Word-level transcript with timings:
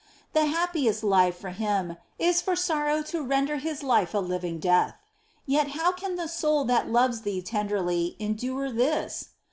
The 0.33 0.47
happiest 0.47 1.03
life 1.03 1.37
for 1.37 1.51
him 1.51 1.95
is 2.17 2.41
for 2.41 2.55
sorrow 2.55 3.03
to 3.03 3.21
render 3.23 3.57
his 3.57 3.83
life 3.83 4.15
a 4.15 4.17
living 4.17 4.57
death. 4.57 4.95
Yet, 5.45 5.67
how 5.79 5.91
can 5.91 6.15
the 6.15 6.25
soul 6.27 6.63
that 6.65 6.89
loves 6.89 7.21
Thee 7.21 7.43
tenderly 7.43 8.15
endure 8.17 8.71
this 8.71 9.27